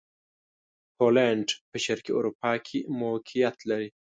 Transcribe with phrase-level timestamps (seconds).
[0.97, 3.89] پولېنډ په شرقي اروپا کښې موقعیت لري.